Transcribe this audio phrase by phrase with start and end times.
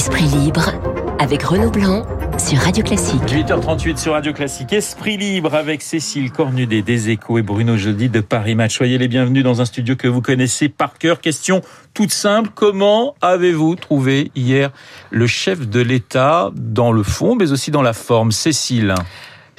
[0.00, 0.72] Esprit libre
[1.18, 2.06] avec Renaud Blanc
[2.38, 3.20] sur Radio Classique.
[3.20, 4.72] 8h38 sur Radio Classique.
[4.72, 8.78] Esprit libre avec Cécile Cornudet des Échos et Bruno Jeudi de Paris Match.
[8.78, 11.20] Soyez les bienvenus dans un studio que vous connaissez par cœur.
[11.20, 11.60] Question
[11.92, 12.48] toute simple.
[12.54, 14.70] Comment avez-vous trouvé hier
[15.10, 18.32] le chef de l'État dans le fond mais aussi dans la forme?
[18.32, 18.94] Cécile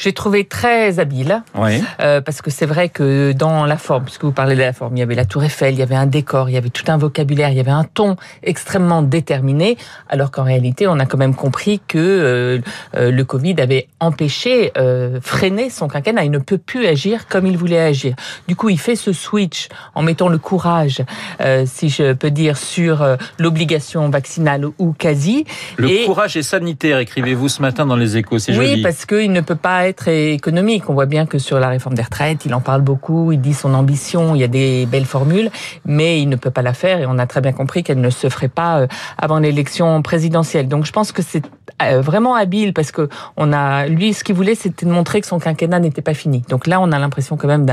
[0.02, 1.44] j'ai trouvé très habile.
[1.56, 1.84] Oui.
[2.00, 4.98] Euh, parce que c'est vrai que dans la forme, puisque vous parlez de la forme,
[4.98, 6.86] il y avait la tour Eiffel, il y avait un décor, il y avait tout
[6.88, 9.78] un vocabulaire, il y avait un ton extrêmement déterminé,
[10.10, 12.60] alors qu'en réalité, on a quand même compris que euh,
[12.96, 16.24] euh le Covid avait empêché, euh, freiné son quinquennat.
[16.24, 18.16] Il ne peut plus agir comme il voulait agir.
[18.48, 21.04] Du coup, il fait ce switch en mettant le courage,
[21.42, 25.46] euh, si je peux dire, sur euh, l'obligation vaccinale ou quasi.
[25.78, 28.40] Le Et- courage est sanitaire, écrivez-vous ce matin dans les échos.
[28.40, 28.82] C'est oui, joli.
[28.82, 30.90] parce qu'il ne peut pas être économique.
[30.90, 33.54] On voit bien que sur la réforme des retraites, il en parle beaucoup, il dit
[33.54, 35.50] son ambition, il y a des belles formules,
[35.86, 38.10] mais il ne peut pas la faire et on a très bien compris qu'elle ne
[38.10, 40.68] se ferait pas euh, avant l'élection présidentielle.
[40.68, 41.44] Donc je pense que c'est
[41.82, 45.28] euh, vraiment habile parce que on a lui ce qu'il voulait c'était de montrer que
[45.28, 46.44] son quinquennat n'était pas fini.
[46.50, 47.66] Donc là on a l'impression quand même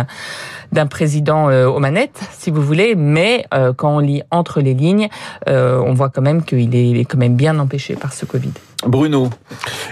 [0.73, 4.75] d'un président euh, aux manettes si vous voulez, mais euh, quand on lit entre les
[4.75, 5.09] lignes,
[5.47, 8.53] on voit quand même qu'il est quand même bien empêché par ce Covid.
[8.87, 9.29] Bruno.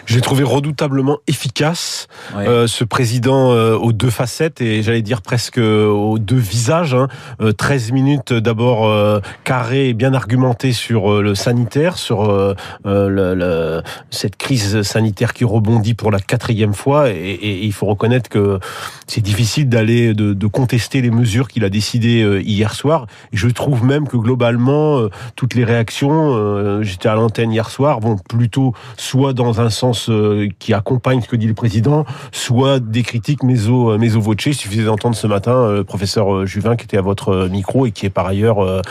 [0.06, 2.06] J'ai trouvé redoutablement efficace
[2.36, 2.46] Ouais.
[2.46, 6.94] euh, ce président euh, aux deux facettes et j'allais dire presque euh, aux deux visages.
[6.94, 7.08] Hein.
[7.40, 12.54] Euh, 13 minutes d'abord euh, carré et bien argumenté sur euh, le sanitaire, sur euh,
[12.86, 17.72] euh, le, le- cette crise sanitaire qui rebondit pour la quatrième fois et, et il
[17.72, 18.60] faut reconnaître que
[19.08, 23.06] c'est difficile d'aller de, de contester les mesures qu'il a décidées euh, hier soir.
[23.32, 27.68] Et je trouve même que globalement euh, toutes les réactions, euh, j'étais à l'antenne hier
[27.70, 32.04] soir, vont plutôt soit dans un sens euh, qui accompagne ce que dit le président,
[32.32, 34.46] soit des critiques méso, euh, méso voce.
[34.46, 37.90] Il suffisait d'entendre ce matin euh, le professeur Juvin qui était à votre micro et
[37.92, 38.82] qui est par ailleurs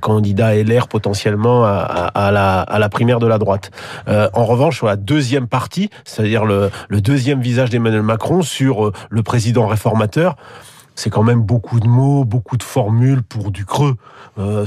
[0.00, 3.70] candidat LR potentiellement à, à- la, à la primaire de la droite.
[4.06, 9.22] En revanche, sur la deuxième partie, c'est-à-dire le, le deuxième visage d'Emmanuel Macron sur le
[9.22, 10.36] président réformateur,
[10.94, 13.96] c'est quand même beaucoup de mots, beaucoup de formules pour du creux.
[14.38, 14.66] Euh.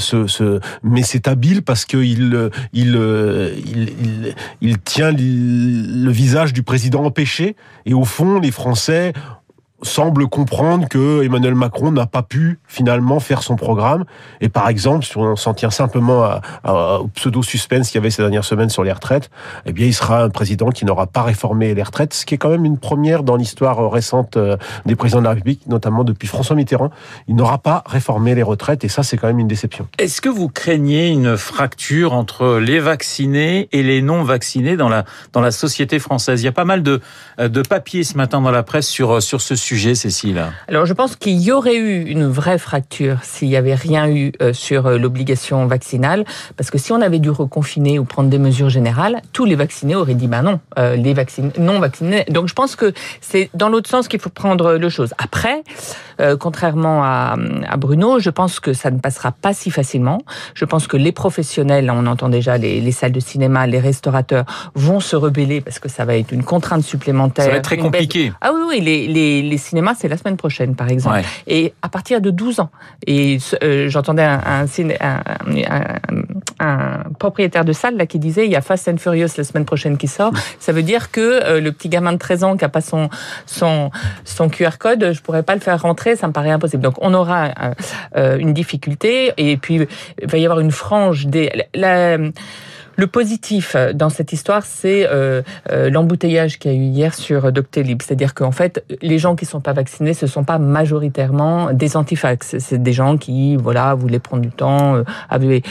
[0.83, 6.63] Mais c'est habile parce que il, euh, euh, il, il, il tient le visage du
[6.63, 7.55] président empêché.
[7.85, 9.13] Et au fond, les Français
[9.81, 14.05] semblent comprendre que Emmanuel Macron n'a pas pu finalement faire son programme.
[14.41, 18.45] Et par exemple, si on s'en tient simplement au pseudo-suspense qu'il y avait ces dernières
[18.45, 19.29] semaines sur les retraites,
[19.65, 22.37] eh bien, il sera un président qui n'aura pas réformé les retraites, ce qui est
[22.37, 26.03] quand même une première dans l'histoire euh, récente euh, des présidents de la République, notamment
[26.03, 26.89] depuis François Mitterrand.
[27.27, 29.87] Il n'aura pas réformé les retraites et ça, c'est quand même une déception.
[29.97, 35.05] Est-ce que vous craignez une fracture entre les vaccinés et les non vaccinés dans la
[35.33, 36.41] dans la société française?
[36.41, 37.01] Il y a pas mal de
[37.39, 39.64] euh, de papiers ce matin dans la presse sur sur ce sujet,
[39.95, 40.43] Cécile.
[40.67, 44.31] Alors, je pense qu'il y aurait eu une vraie fracture s'il n'y avait rien eu
[44.41, 46.23] euh, sur euh, l'obligation vaccinale,
[46.55, 49.95] parce que si on avait dû reconfiner ou prendre des mesures générales, tous les vaccinés
[49.95, 52.25] auraient dit bah non, euh, les vaccinés non vaccinés.
[52.29, 55.13] Donc, je pense que c'est dans l'autre sens qu'il faut prendre le chose.
[55.17, 55.63] Après,
[56.21, 57.35] euh, contrairement à,
[57.67, 60.19] à Bruno, je pense que ça ne passera pas si facilement.
[60.53, 64.45] Je pense que les professionnels, on entend déjà les, les salles de cinéma, les restaurateurs
[64.75, 67.45] vont se rebeller parce que ça va être une contrainte supplémentaire.
[67.45, 68.31] Ça va être très baisse- compliqué.
[68.41, 71.17] ah oui, oui, les, les, les cinémas, c'est la semaine prochaine, par exemple.
[71.17, 71.23] Ouais.
[71.47, 72.69] Et à partir de 12 ans.
[73.07, 75.21] Et euh, j'entendais un, un, ciné- un,
[75.69, 75.99] un-
[76.59, 79.65] un propriétaire de salle là qui disait il y a Fast and Furious la semaine
[79.65, 80.31] prochaine qui sort.
[80.59, 83.09] Ça veut dire que euh, le petit gamin de 13 ans qui a pas son
[83.45, 83.91] son
[84.23, 86.81] son QR code, je pourrais pas le faire rentrer, ça me paraît impossible.
[86.83, 87.73] Donc on aura euh,
[88.17, 89.87] euh, une difficulté et puis
[90.21, 92.17] il va y avoir une frange des la-
[92.95, 95.41] le positif dans cette histoire, c'est euh,
[95.71, 98.01] euh, l'embouteillage qu'il y a eu hier sur Doctolib.
[98.01, 102.57] C'est-à-dire qu'en fait, les gens qui sont pas vaccinés, ce sont pas majoritairement des antifax.
[102.59, 105.61] C'est des gens qui, voilà, voulaient prendre du temps, euh, avaient,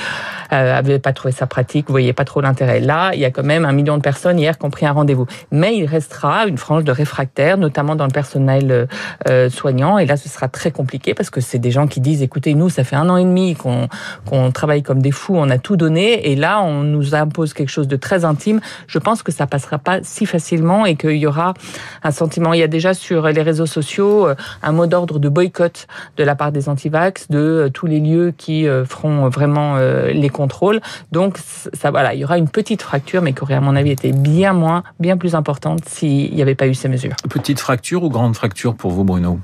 [0.53, 2.81] euh, avaient pas trouvé ça pratique, voyaient pas trop l'intérêt.
[2.81, 4.93] Là, il y a quand même un million de personnes hier qui ont pris un
[4.93, 5.27] rendez-vous.
[5.51, 8.89] Mais il restera une frange de réfractaires, notamment dans le personnel
[9.29, 9.99] euh, soignant.
[9.99, 12.69] Et là, ce sera très compliqué parce que c'est des gens qui disent, écoutez, nous,
[12.69, 13.89] ça fait un an et demi qu'on
[14.25, 17.71] qu'on travaille comme des fous, on a tout donné, et là, on nous impose quelque
[17.71, 18.61] chose de très intime.
[18.87, 21.55] Je pense que ça passera pas si facilement et qu'il y aura
[22.03, 22.53] un sentiment.
[22.53, 26.25] Il y a déjà sur les réseaux sociaux euh, un mot d'ordre de boycott de
[26.25, 30.81] la part des antivax, de euh, tous les lieux qui euh, feront vraiment les contrôles.
[31.13, 31.39] Donc,
[31.73, 34.13] ça, voilà, il y aura une petite fracture, mais qui aurait, à mon avis, été
[34.13, 37.15] bien moins, bien plus importante s'il n'y avait pas eu ces mesures.
[37.29, 39.41] Petite fracture ou grande fracture pour vous, Bruno?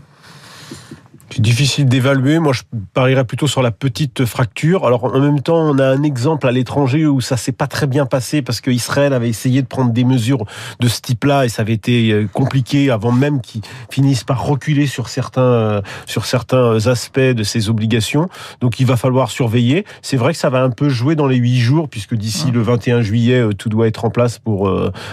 [1.33, 2.41] C'est difficile d'évaluer.
[2.41, 2.63] Moi, je
[2.93, 4.85] parierais plutôt sur la petite fracture.
[4.85, 7.87] Alors, en même temps, on a un exemple à l'étranger où ça s'est pas très
[7.87, 10.45] bien passé parce qu'Israël avait essayé de prendre des mesures
[10.81, 14.89] de ce type-là et ça avait été euh, compliqué avant même qu'ils finissent par reculer
[14.89, 18.29] sur certains, euh, sur certains aspects de ces obligations.
[18.61, 19.85] Donc, il va falloir surveiller.
[20.03, 22.61] C'est vrai que ça va un peu jouer dans les huit jours puisque d'ici le
[22.61, 24.69] 21 juillet, euh, tout doit être en place pour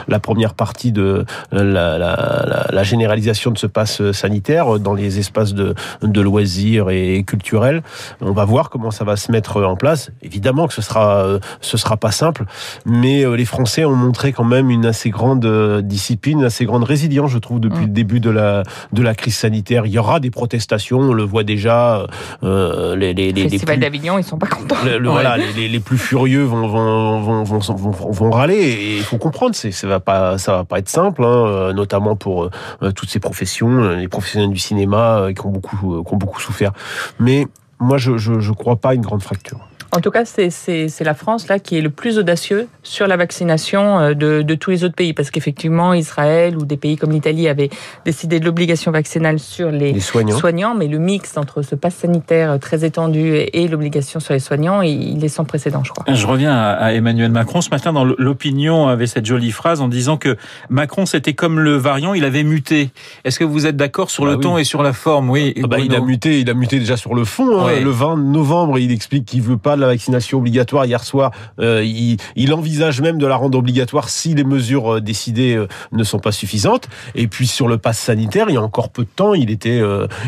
[0.07, 5.53] la première partie de la, la, la généralisation de ce pass sanitaire dans les espaces
[5.53, 5.75] de
[6.06, 7.83] de loisirs et culturels.
[8.21, 10.11] On va voir comment ça va se mettre en place.
[10.21, 12.45] Évidemment que ce sera, euh, ce sera pas simple,
[12.85, 16.65] mais euh, les Français ont montré quand même une assez grande euh, discipline, une assez
[16.65, 17.87] grande résilience, je trouve, depuis mm.
[17.87, 18.63] le début de la,
[18.93, 19.85] de la crise sanitaire.
[19.85, 22.05] Il y aura des protestations, on le voit déjà.
[22.43, 24.75] Euh, les, les, les, Festival d'Avignon, ils sont pas contents.
[25.03, 29.55] Voilà, les, les, plus furieux vont, vont, vont, vont, vont râler et il faut comprendre,
[29.55, 32.49] c'est, ça va pas, ça va pas être simple, hein, notamment pour
[32.95, 36.71] toutes ces professions, les professionnels du cinéma qui ont beaucoup qui ont beaucoup souffert.
[37.19, 37.47] Mais
[37.79, 39.67] moi, je ne crois pas à une grande fracture.
[39.91, 43.99] En tout cas, c'est la France là qui est le plus audacieux sur la vaccination
[43.99, 47.47] euh, de, de tous les autres pays, parce qu'effectivement, Israël ou des pays comme l'Italie
[47.47, 47.69] avaient
[48.05, 50.75] décidé de l'obligation vaccinale sur les, soignants.
[50.75, 55.23] mais le mix entre ce pass sanitaire très étendu et l'obligation sur les soignants, il
[55.23, 56.05] est sans précédent, je crois.
[56.13, 57.61] Je reviens à Emmanuel Macron.
[57.61, 60.37] Ce matin, dans l'opinion, avait cette jolie phrase en disant que
[60.69, 62.89] Macron, c'était comme le variant, il avait muté.
[63.23, 65.29] Est-ce que vous êtes d'accord sur le bah ton et sur la forme?
[65.29, 65.53] Oui.
[65.63, 67.65] Ah bah, il a muté, il a muté déjà sur le fond.
[67.65, 67.79] Hein.
[67.81, 71.31] Le 20 novembre, il explique qu'il veut pas la vaccination obligatoire hier soir.
[71.59, 76.03] Euh, il, envisage même de la rendre obligatoire si les mesures euh, décidées euh, ne
[76.03, 76.87] sont pas suffisantes.
[77.13, 79.81] Et puis sur le pass sanitaire, il y a encore peu de temps, il était,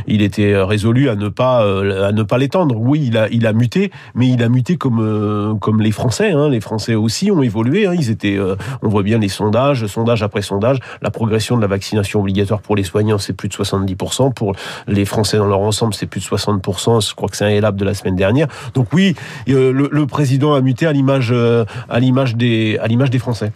[0.07, 2.75] il était résolu à ne pas, à ne pas l'étendre.
[2.77, 6.31] Oui, il a, il a muté, mais il a muté comme, comme les Français.
[6.31, 6.49] Hein.
[6.49, 7.87] Les Français aussi ont évolué.
[7.87, 7.93] Hein.
[7.97, 8.37] Ils étaient,
[8.81, 12.75] on voit bien les sondages, sondage après sondage, la progression de la vaccination obligatoire pour
[12.75, 14.33] les soignants, c'est plus de 70%.
[14.33, 14.53] Pour
[14.87, 17.07] les Français dans leur ensemble, c'est plus de 60%.
[17.07, 18.47] Je crois que c'est un élab de la semaine dernière.
[18.73, 19.15] Donc oui,
[19.47, 23.51] le, président a muté à l'image euh, à l'image des à l'image des Français.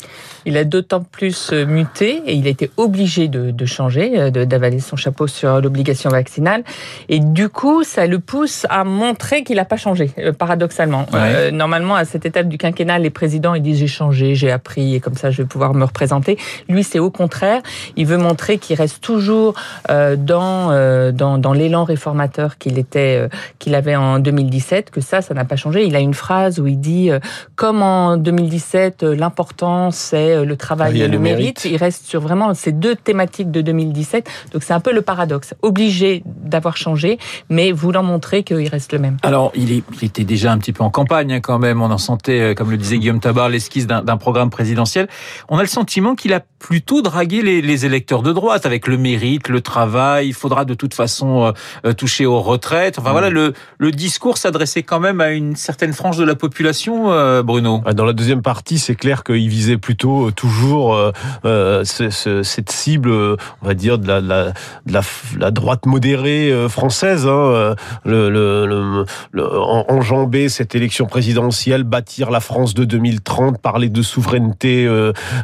[0.45, 4.79] Il a d'autant plus euh, muté et il a été obligé de, changer, euh, d'avaler
[4.79, 6.63] son chapeau sur l'obligation vaccinale.
[7.07, 11.05] Et du coup, ça le pousse à montrer qu'il n'a pas changé, paradoxalement.
[11.51, 14.99] normalement, à cette étape du quinquennat, les présidents ils disent j'ai changé, j'ai appris et
[14.99, 16.37] comme ça je vais pouvoir me représenter.
[16.67, 17.61] Lui, c'est au contraire.
[17.95, 19.53] Il veut montrer qu'il reste toujours
[19.89, 23.29] dans dans, dans l'élan réformateur qu'il était
[23.59, 25.72] qu'il avait en 2017, que ça, ça n'a pas changé.
[25.81, 27.19] Il a une phrase où il dit, euh,
[27.55, 31.65] comme en 2017, euh, l'important c'est euh, le travail et le, mérite.
[31.65, 34.29] Il reste sur vraiment ces deux thématiques de 2017.
[34.53, 35.53] Donc c'est un peu le paradoxe.
[35.61, 37.17] Obligé d'avoir changé,
[37.49, 39.17] mais voulant montrer qu'il reste le même.
[39.23, 41.81] Alors il, était déjà un petit peu en campagne hein, quand même.
[41.81, 45.07] On en sentait, comme le disait Guillaume Tabar, l'esquisse d'un programme présidentiel.
[45.49, 49.49] On a le sentiment qu'il a plutôt dragué les, électeurs de droite avec le mérite,
[49.49, 50.27] le travail.
[50.27, 51.53] Il faudra de toute façon
[51.97, 52.99] toucher aux retraites.
[52.99, 57.11] Enfin voilà, le, le discours s'adressait quand même à une certaine frange de la population,
[57.13, 57.81] euh, Bruno?
[57.95, 60.93] Dans la deuxième partie, c'est clair qu'il visait plutôt euh, toujours
[61.45, 64.07] euh, cette cible, on va dire, de
[64.85, 67.25] la, droite modérée française.
[67.25, 69.05] Hein, le,
[69.87, 74.89] enjamber cette élection présidentielle, bâtir la France de 2030, parler de souveraineté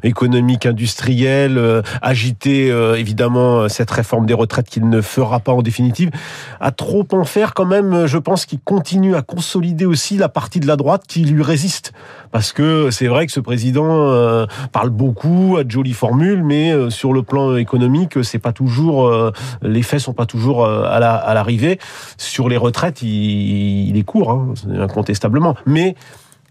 [0.04, 2.68] économique, industrielle, agiter
[2.98, 6.12] évidemment cette réforme des retraites qu'il ne fera pas en définitive.
[6.60, 10.60] À trop en faire quand même, je pense qu'il continue à consolider aussi la partie
[10.60, 11.94] de la droite qui lui résiste.
[12.32, 16.72] Parce que c'est vrai que ce président euh, parle beaucoup, a de jolies formules, mais
[16.72, 21.00] euh, sur le plan économique, c'est pas toujours, euh, les faits sont pas toujours à
[21.00, 21.80] l'arrivée.
[22.18, 25.56] sur les retraites, il, est court, hein, incontestablement.
[25.66, 25.96] Mais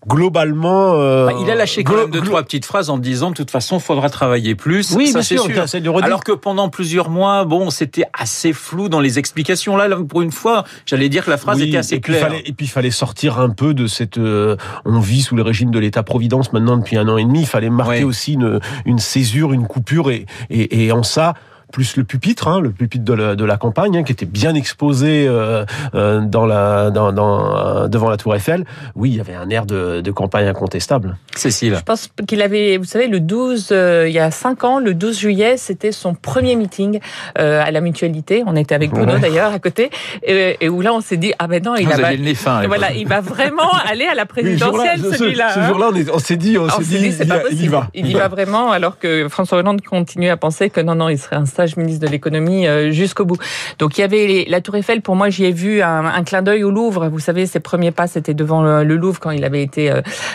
[0.06, 3.34] globalement, euh, bah, il a lâché quand même deux trois petites phrases en disant de
[3.34, 4.94] toute façon, faudra travailler plus.
[4.94, 5.64] Oui, ça c'est sûr.
[6.02, 9.76] Alors que pendant plusieurs mois, bon, c'était assez flou dans les explications.
[9.76, 12.32] Là, pour une fois, j'allais dire que la phrase était assez claire.
[12.32, 14.18] et puis il fallait sortir un peu de cette.
[14.18, 17.40] Euh, on vit sous le régime de l'État-providence maintenant depuis un an et demi.
[17.40, 21.34] Il fallait marquer aussi une, une césure, une coupure, et, et, et en ça
[21.72, 24.54] plus le pupitre, hein, le pupitre de la, de la campagne, hein, qui était bien
[24.54, 28.64] exposé euh, euh, dans la, dans, dans, euh, devant la Tour Eiffel.
[28.94, 31.16] Oui, il y avait un air de, de campagne incontestable.
[31.34, 31.76] Cécile.
[31.76, 33.68] Je pense qu'il avait, vous savez, le 12,
[34.06, 37.00] il y a 5 ans, le 12 juillet, c'était son premier meeting
[37.36, 38.42] à la mutualité.
[38.46, 39.90] On était avec Bruno d'ailleurs à côté,
[40.22, 42.92] et, où là on s'est dit ah ben non, il, a, le nez fin, voilà,
[42.92, 45.54] il va vraiment aller à la présidentielle celui-là.
[45.54, 47.12] Ce, jour-là, on s'est dit, on s'est dit,
[47.50, 47.88] il, y va.
[47.94, 51.18] Il y va vraiment, alors que François Hollande continue à penser que non non, il
[51.18, 53.38] serait installé ministre de l'économie jusqu'au bout.
[53.78, 55.02] Donc il y avait la Tour Eiffel.
[55.02, 57.08] Pour moi, j'y ai vu un, clin d'œil au Louvre.
[57.08, 59.92] Vous savez, ses premiers pas, c'était devant le, Louvre quand il avait été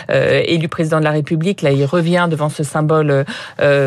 [0.08, 1.62] élu président de la République.
[1.62, 3.24] Là, il revient devant ce symbole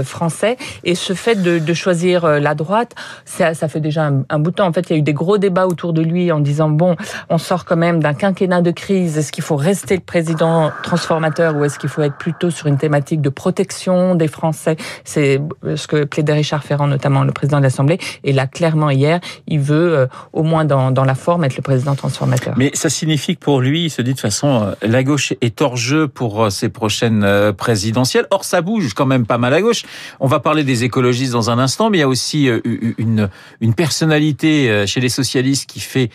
[0.04, 0.58] français.
[0.84, 2.94] Et ce fait de, choisir la droite,
[3.26, 4.68] ça, ça fait déjà un, un bout de temps.
[4.68, 6.96] En fait, il y a eu des gros débats autour de lui en disant bon,
[7.30, 9.18] on sort quand même d'un quinquennat de crise.
[9.18, 12.78] Est-ce qu'il faut rester le président transformateur ou est-ce qu'il faut être plutôt sur une
[12.78, 14.78] thématique de protection des Français?
[15.04, 15.42] C'est
[15.76, 18.00] ce que plaidait Richard Ferrand, notamment le président de l'Assemblée.
[18.24, 21.62] Et là, clairement, hier, il veut, euh, au moins dans, dans la forme, être le
[21.62, 22.56] président transformateur.
[22.58, 25.62] Mais ça signifie que pour lui, il se dit de façon, euh, la gauche est
[25.62, 28.26] hors jeu pour ses euh, prochaines présidentielles.
[28.32, 29.84] Or, ça bouge quand même pas mal à gauche.
[30.20, 32.50] On va parler des écologistes dans un instant, mais il y a aussi
[32.98, 33.30] une,
[33.62, 36.10] une personnalité chez les socialistes qui fait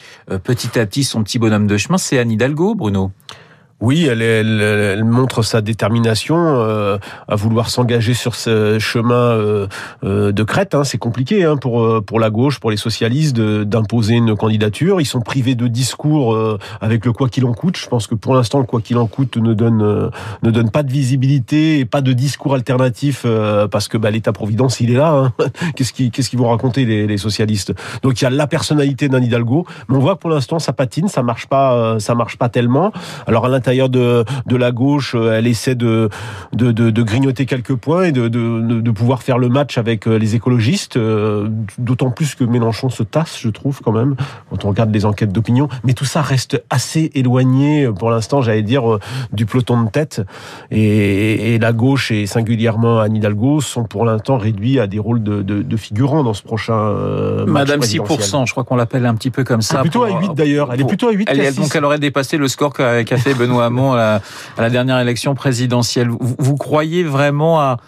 [0.44, 1.98] petit à petit son petit bonhomme de chemin.
[1.98, 3.12] C'est Anne Hidalgo, Bruno.
[3.82, 9.66] Oui, elle, elle, montre sa détermination euh, à vouloir s'engager sur ce chemin euh,
[10.04, 10.76] euh, de crête.
[10.76, 10.84] Hein.
[10.84, 15.00] C'est compliqué hein, pour pour la gauche, pour les socialistes, d'imposer une candidature.
[15.00, 16.38] Ils sont privés de discours
[16.80, 17.76] avec le quoi qu'il en coûte.
[17.76, 20.10] Je pense que pour l'instant, le quoi qu'il en coûte ne donne
[20.44, 23.26] ne donne pas de visibilité et pas de discours alternatif
[23.72, 25.12] parce que bah, l'État-providence, il est là.
[25.12, 25.32] Hein.
[25.74, 27.74] Qu'est-ce qu'ils qu'est-ce qu'ils vont raconter les, les, socialistes?
[28.02, 30.72] Donc il y a la personnalité d'un Hidalgo, mais on voit que pour l'instant, ça
[30.72, 32.92] patine, ça marche pas, ça marche pas tellement.
[33.26, 36.08] Alors à l'intérieur de, de la gauche, euh, elle essaie de,
[36.52, 40.34] de, de, grignoter quelques points et de, de, pouvoir faire le match avec euh, les
[40.34, 41.48] écologistes, euh,
[41.78, 44.14] d'autant plus que Mélenchon se tasse, je trouve, quand même,
[44.50, 45.68] quand on regarde les enquêtes d'opinion.
[45.84, 48.98] Mais tout ça reste assez éloigné, pour l'instant, j'allais dire,
[49.32, 50.20] du peloton de tête.
[50.70, 55.42] Et, la gauche, et singulièrement Anne Hidalgo, sont pour l'instant réduits à des rôles de,
[55.42, 56.74] de, figurants dans ce prochain
[57.46, 59.80] Madame 6%, je crois qu'on l'appelle un petit peu comme ça.
[59.80, 60.70] plutôt à 8 d'ailleurs.
[60.72, 63.61] Elle est plutôt à 8 elle, Donc elle aurait dépassé le score qu'a fait Benoît
[63.66, 64.20] à
[64.58, 66.08] la, dernière élection présidentielle.
[66.10, 67.78] vous croyez vraiment à,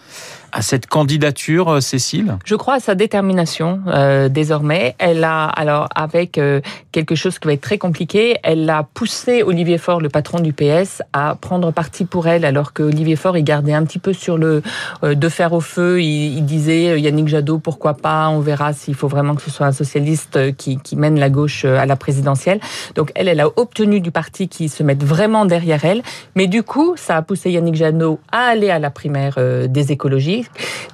[0.54, 2.38] à cette candidature, euh, Cécile?
[2.44, 4.94] Je crois à sa détermination euh, désormais.
[4.98, 6.60] Elle a, alors avec euh,
[6.92, 10.52] quelque chose qui va être très compliqué, elle a poussé Olivier Faure, le patron du
[10.52, 14.12] PS, à prendre parti pour elle, alors que Olivier Faure, il gardait un petit peu
[14.12, 14.62] sur le
[15.02, 16.00] de fer au feu.
[16.00, 19.66] Il, il, disait Yannick Jadot, pourquoi pas On verra s'il faut vraiment que ce soit
[19.66, 22.60] un socialiste qui, qui mène la gauche à la présidentielle.
[22.94, 26.02] Donc elle, elle a obtenu du parti qui se mette vraiment derrière elle.
[26.36, 30.43] Mais du coup, ça a poussé Yannick Jadot à aller à la primaire des écologies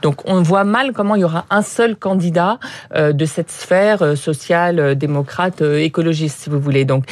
[0.03, 2.59] donc on voit mal comment il y aura un seul candidat
[2.95, 6.85] euh, de cette sphère euh, sociale, euh, démocrate, écologiste, si vous voulez.
[6.85, 7.05] Donc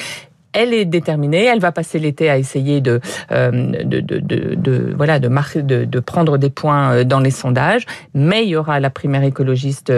[0.59, 3.00] elle est déterminée, elle va passer l'été à essayer de,
[3.31, 3.50] euh,
[3.85, 5.29] de, de, voilà, de,
[5.61, 9.23] de, de, prendre des points euh, dans les sondages, mais il y aura la primaire
[9.23, 9.93] écologiste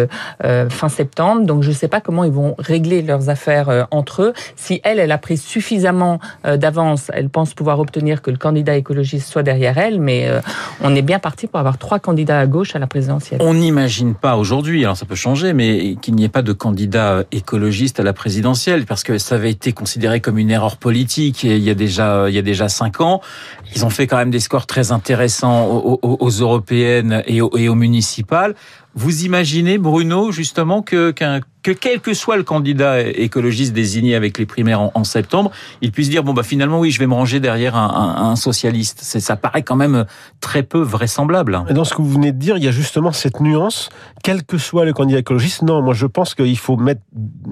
[0.45, 4.23] euh, fin septembre, donc je ne sais pas comment ils vont régler leurs affaires entre
[4.23, 4.33] eux.
[4.55, 9.29] Si elle, elle a pris suffisamment d'avance, elle pense pouvoir obtenir que le candidat écologiste
[9.29, 10.29] soit derrière elle, mais
[10.83, 13.41] on est bien parti pour avoir trois candidats à gauche à la présidentielle.
[13.43, 17.25] On n'imagine pas aujourd'hui, alors ça peut changer, mais qu'il n'y ait pas de candidat
[17.33, 21.59] écologiste à la présidentielle, parce que ça avait été considéré comme une erreur politique il
[21.59, 23.21] y a déjà il y a déjà cinq ans.
[23.75, 25.67] Ils ont fait quand même des scores très intéressants
[26.03, 28.55] aux, européennes et aux, et aux municipales.
[28.95, 31.15] Vous imaginez, Bruno, justement, que,
[31.63, 35.51] que quel que soit le candidat écologiste désigné avec les primaires en, septembre,
[35.83, 39.01] il puisse dire bon bah finalement oui, je vais me ranger derrière un, socialiste.
[39.03, 40.07] Ça paraît quand même
[40.41, 41.65] très peu vraisemblable.
[41.69, 43.91] Et dans ce que vous venez de dire, il y a justement cette nuance.
[44.23, 47.01] Quel que soit le candidat écologiste, non, moi je pense qu'il faut mettre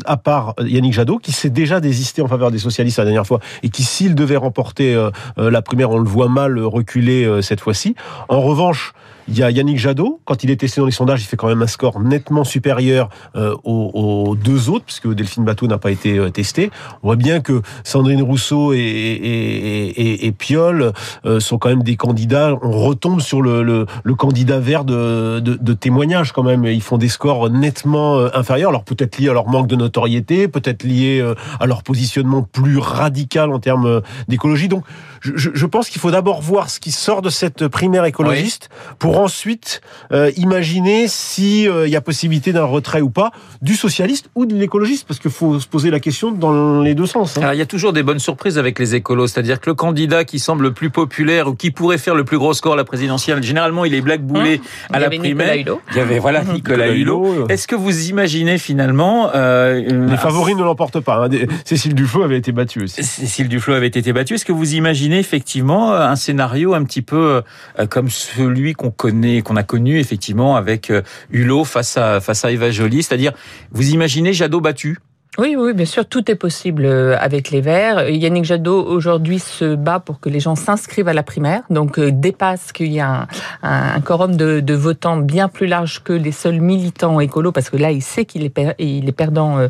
[0.05, 3.41] à part Yannick Jadot, qui s'est déjà désisté en faveur des socialistes la dernière fois
[3.63, 7.43] et qui, s'il devait remporter euh, euh, la primaire, on le voit mal reculer euh,
[7.43, 7.95] cette fois-ci.
[8.29, 8.93] En revanche,
[9.29, 11.49] il y a Yannick Jadot, quand il est testé dans les sondages, il fait quand
[11.49, 13.55] même un score nettement supérieur euh,
[13.99, 16.71] aux, deux autres, puisque Delphine Bateau n'a pas été euh, testé.
[17.03, 20.93] On voit bien que Sandrine Rousseau et, et, et, et Piolle
[21.25, 22.57] euh, sont quand même des candidats.
[22.63, 26.65] On retombe sur le, le, le candidat vert de, de, de, témoignage quand même.
[26.65, 28.71] Ils font des scores nettement inférieurs.
[28.71, 31.25] Alors peut-être liés à leur manque de notoriété, peut-être liés
[31.61, 34.69] à leur positionnement plus radical en termes d'écologie.
[34.69, 34.85] Donc
[35.21, 39.19] je, je pense qu'il faut d'abord voir ce qui sort de cette primaire écologiste pour
[39.19, 39.81] ensuite
[40.13, 43.31] euh, imaginer s'il euh, y a possibilité d'un retrait ou pas
[43.63, 47.07] du socialiste ou de l'écologiste, parce qu'il faut se poser la question dans les deux
[47.07, 47.37] sens.
[47.37, 47.41] Hein.
[47.41, 50.25] Alors, il y a toujours des bonnes surprises avec les écolos, c'est-à-dire que le candidat
[50.25, 52.85] qui semble le plus populaire ou qui pourrait faire le plus gros score à la
[52.85, 55.55] présidentielle, généralement il est blackboulé hein à la primaire.
[55.57, 56.45] Il y avait voilà.
[56.45, 57.49] Nicolas, Hulot.
[57.49, 61.29] Est-ce que vous imaginez finalement euh, les favoris ne l'emportent pas hein.
[61.65, 63.03] Cécile Duflot avait été battue aussi.
[63.03, 64.35] Cécile Duflot avait été battue.
[64.35, 67.43] Est-ce que vous imaginez effectivement un scénario un petit peu
[67.91, 71.03] comme celui qu'on connaît qu'on a connu effectivement avec euh,
[71.33, 73.33] Hulot face à face à Eva Joly, c'est-à-dire
[73.79, 74.99] vous imaginez Jadot battu
[75.37, 78.09] oui, oui, bien sûr, tout est possible euh, avec les Verts.
[78.09, 82.11] Yannick Jadot aujourd'hui se bat pour que les gens s'inscrivent à la primaire, donc euh,
[82.11, 83.29] dépasse qu'il y a
[83.63, 87.71] un, un quorum de, de, votants bien plus large que les seuls militants écolos, parce
[87.71, 89.69] que là, il sait qu'il est, il est perdant euh,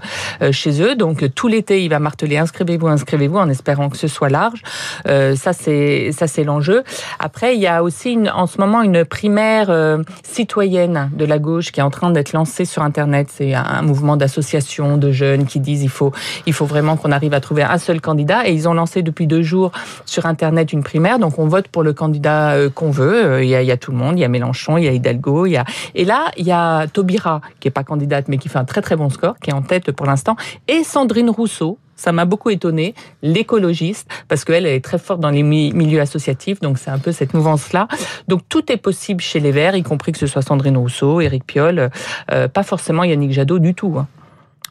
[0.53, 0.95] chez eux.
[0.95, 4.63] Donc tout l'été, il va marteler inscrivez-vous, inscrivez-vous, en espérant que ce soit large.
[5.07, 6.83] Euh, ça, c'est ça, c'est l'enjeu.
[7.19, 11.73] Après, il y a aussi une, en ce moment une primaire citoyenne de la gauche
[11.73, 13.29] qui est en train d'être lancée sur Internet.
[13.31, 16.13] C'est un mouvement d'associations de jeunes qui disent il faut,
[16.47, 18.49] il faut vraiment qu'on arrive à trouver un seul candidat.
[18.49, 19.73] Et ils ont lancé depuis deux jours
[20.05, 21.19] sur Internet une primaire.
[21.19, 23.25] Donc on vote pour le candidat euh, qu'on veut.
[23.25, 24.19] Euh, il y, a, tout le monde.
[24.19, 25.47] Il y a Mélenchon, il y a Hidalgo.
[25.47, 25.65] Il y a...
[25.95, 28.83] Et là, il y a Taubira, qui est pas candidate, mais qui fait un très
[28.83, 30.37] très bon score, qui est en tête pour l'instant.
[30.69, 35.43] Et Sandrine Rousseau, ça m'a beaucoup étonné, l'écologiste, parce qu'elle est très forte dans les
[35.43, 37.89] milieux associatifs, donc c'est un peu cette mouvance-là.
[38.29, 41.45] Donc tout est possible chez les Verts, y compris que ce soit Sandrine Rousseau, Éric
[41.45, 41.91] Piolle,
[42.31, 43.97] euh, pas forcément Yannick Jadot du tout.
[43.99, 44.07] Hein.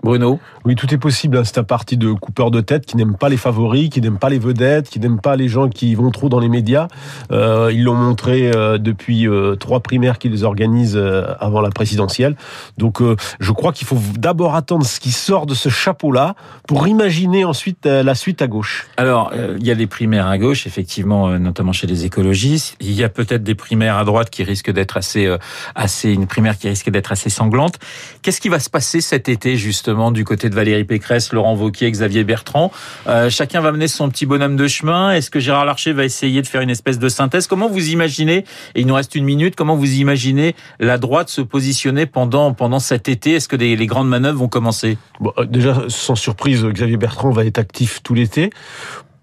[0.03, 1.37] Bruno Oui, tout est possible.
[1.37, 1.43] Hein.
[1.43, 4.29] C'est un parti de coupeurs de tête qui n'aime pas les favoris, qui n'aime pas
[4.29, 6.87] les vedettes, qui n'aime pas les gens qui vont trop dans les médias.
[7.31, 10.97] Euh, ils l'ont montré euh, depuis euh, trois primaires qu'ils organisent
[11.39, 12.35] avant la présidentielle.
[12.77, 13.01] Donc,
[13.39, 16.35] je crois qu'il faut d'abord attendre ce qui sort de ce chapeau-là
[16.67, 18.87] pour imaginer ensuite la suite à gauche.
[18.97, 22.75] Alors, il y a des primaires à gauche, effectivement, notamment chez les écologistes.
[22.79, 25.29] Il y a peut-être des primaires à droite qui risquent d'être assez,
[25.75, 27.79] assez, une primaire qui risque d'être assez sanglante.
[28.21, 29.86] Qu'est-ce qui va se passer cet été, justement?
[29.87, 32.71] Du côté de Valérie Pécresse, Laurent Vauquier, Xavier Bertrand.
[33.07, 35.11] Euh, chacun va mener son petit bonhomme de chemin.
[35.11, 37.47] Est-ce que Gérard Larcher va essayer de faire une espèce de synthèse?
[37.47, 38.43] Comment vous imaginez,
[38.75, 43.07] et il nous reste une minute, comment vous imaginez la droite se positionner pendant, cet
[43.07, 43.33] été?
[43.33, 44.97] Est-ce que les grandes manœuvres vont commencer?
[45.37, 48.49] Euh, Déjà, sans surprise, Xavier Bertrand va être actif tout l'été.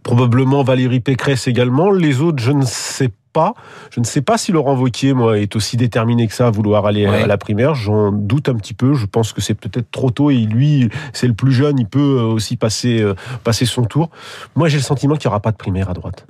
[0.02, 1.90] Probablement Valérie Pécresse également.
[1.90, 3.53] Les autres, je ne sais pas.
[3.91, 6.87] Je ne sais pas si Laurent Wauquiez, moi, est aussi déterminé que ça à vouloir
[6.87, 7.25] aller ouais.
[7.25, 7.75] à la primaire.
[7.75, 8.95] J'en doute un petit peu.
[8.95, 11.79] Je pense que c'est peut-être trop tôt et lui, c'est le plus jeune.
[11.79, 14.09] Il peut aussi passer, euh, passer son tour.
[14.55, 16.26] Moi, j'ai le sentiment qu'il n'y aura pas de primaire à droite.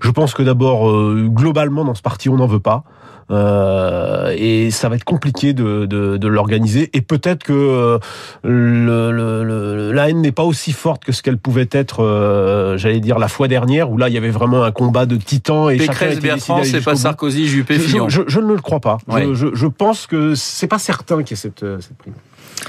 [0.00, 2.84] Je pense que d'abord, euh, globalement, dans ce parti, on n'en veut pas.
[3.30, 6.90] Euh, et ça va être compliqué de, de, de l'organiser.
[6.92, 7.98] Et peut-être que euh,
[8.42, 12.76] le, le, le, la haine n'est pas aussi forte que ce qu'elle pouvait être, euh,
[12.76, 15.70] j'allais dire, la fois dernière, où là, il y avait vraiment un combat de titans.
[15.70, 18.08] Et Pécresse, Bertrand, c'est pas Sarkozy, Juppé, Fillon.
[18.08, 18.98] Je, je, je, ne le crois pas.
[19.08, 19.26] Ouais.
[19.32, 22.14] Je, je, pense que c'est pas certain qu'il y ait cette, cette prime.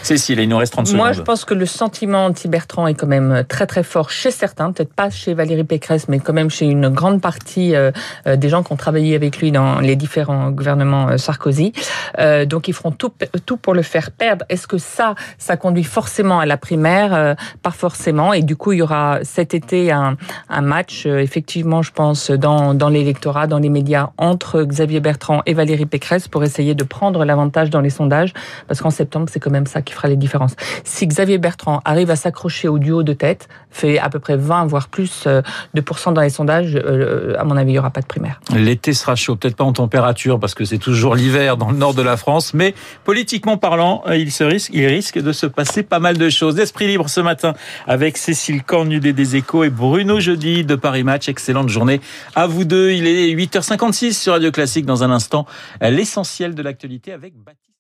[0.03, 0.97] Cécile, il nous reste 30 secondes.
[0.97, 4.71] Moi, je pense que le sentiment anti-Bertrand est quand même très très fort chez certains,
[4.71, 7.91] peut-être pas chez Valérie Pécresse, mais quand même chez une grande partie euh,
[8.25, 11.73] des gens qui ont travaillé avec lui dans les différents gouvernements euh, Sarkozy.
[12.19, 13.11] Euh, donc, ils feront tout,
[13.45, 14.45] tout pour le faire perdre.
[14.49, 17.13] Est-ce que ça, ça conduit forcément à la primaire?
[17.13, 18.33] Euh, Pas forcément.
[18.33, 20.17] Et du coup, il y aura cet été un,
[20.49, 25.41] un match, euh, effectivement, je pense, dans, dans l'électorat, dans les médias, entre Xavier Bertrand
[25.45, 28.33] et Valérie Pécresse pour essayer de prendre l'avantage dans les sondages,
[28.67, 30.55] parce qu'en septembre, c'est quand même ça qui fera les différences.
[30.83, 34.65] Si Xavier Bertrand arrive à s'accrocher au duo de tête, fait à peu près 20
[34.65, 35.27] voire plus
[35.73, 38.39] de pourcents dans les sondages, euh, à mon avis, il n'y aura pas de primaire.
[38.53, 41.93] L'été sera chaud, peut-être pas en température parce que c'est toujours l'hiver dans le nord
[41.93, 45.99] de la France, mais politiquement parlant, il, se risque, il risque de se passer pas
[45.99, 46.59] mal de choses.
[46.59, 47.53] Esprit libre ce matin
[47.87, 51.29] avec Cécile Cornudet des Échos et Bruno Jeudi de Paris Match.
[51.29, 52.01] Excellente journée
[52.35, 52.91] à vous deux.
[52.91, 54.85] Il est 8h56 sur Radio Classique.
[54.85, 55.45] Dans un instant,
[55.81, 57.70] l'essentiel de l'actualité avec Baptiste.